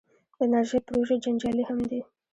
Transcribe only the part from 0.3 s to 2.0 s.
د انرژۍ پروژې جنجالي هم